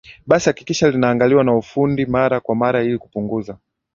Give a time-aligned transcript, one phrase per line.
[0.25, 3.57] basi hakikisha linaangaliwa na fundi mara kwa mara ili kupunguza